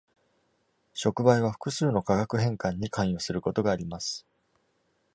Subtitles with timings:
[0.93, 4.25] 触媒は複数の化学変換に関与することがあります。